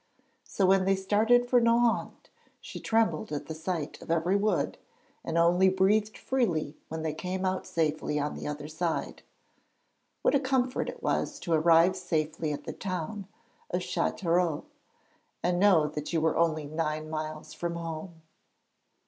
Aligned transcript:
So 0.43 0.65
when 0.65 0.85
they 0.85 0.95
started 0.95 1.47
for 1.47 1.61
Nohant 1.61 2.31
she 2.59 2.79
trembled 2.79 3.31
at 3.31 3.45
the 3.45 3.53
sight 3.53 4.01
of 4.01 4.09
every 4.09 4.35
wood, 4.35 4.79
and 5.23 5.37
only 5.37 5.69
breathed 5.69 6.17
freely 6.17 6.75
when 6.87 7.03
they 7.03 7.13
came 7.13 7.45
out 7.45 7.67
safely 7.67 8.19
on 8.19 8.33
the 8.33 8.47
other 8.47 8.67
side. 8.67 9.21
What 10.23 10.33
a 10.33 10.39
comfort 10.39 10.89
it 10.89 11.03
was 11.03 11.37
to 11.41 11.53
arrive 11.53 11.95
safely 11.95 12.51
at 12.51 12.63
the 12.63 12.73
town 12.73 13.27
of 13.69 13.81
Châteauroux, 13.81 14.63
and 15.43 15.59
know 15.59 15.85
that 15.89 16.11
you 16.11 16.19
were 16.19 16.35
only 16.35 16.65
nine 16.65 17.07
miles 17.07 17.53
from 17.53 17.75
home! 17.75 18.23